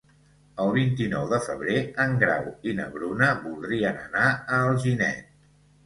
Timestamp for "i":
2.73-2.75